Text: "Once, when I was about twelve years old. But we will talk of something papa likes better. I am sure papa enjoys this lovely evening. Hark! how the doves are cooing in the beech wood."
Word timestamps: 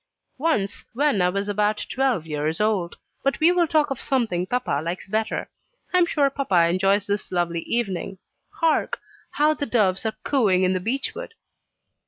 "Once, 0.39 0.83
when 0.93 1.21
I 1.21 1.29
was 1.29 1.47
about 1.47 1.85
twelve 1.87 2.25
years 2.25 2.59
old. 2.59 2.97
But 3.23 3.39
we 3.39 3.51
will 3.51 3.67
talk 3.67 3.91
of 3.91 4.01
something 4.01 4.47
papa 4.47 4.81
likes 4.83 5.07
better. 5.07 5.47
I 5.93 5.99
am 5.99 6.07
sure 6.07 6.31
papa 6.31 6.67
enjoys 6.67 7.05
this 7.05 7.31
lovely 7.31 7.59
evening. 7.67 8.17
Hark! 8.49 8.97
how 9.29 9.53
the 9.53 9.67
doves 9.67 10.03
are 10.07 10.17
cooing 10.23 10.63
in 10.63 10.73
the 10.73 10.79
beech 10.79 11.13
wood." 11.13 11.35